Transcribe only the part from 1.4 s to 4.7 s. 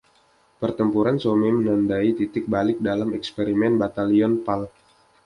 menandai titik balik dalam eksperimen batalion Pal.